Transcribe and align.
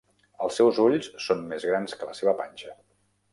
Els 0.45 0.55
seus 0.59 0.79
ulls 0.85 1.09
són 1.25 1.43
més 1.51 1.67
grans 1.73 1.95
que 2.01 2.09
la 2.13 2.17
seva 2.21 2.35
panxa. 2.41 2.75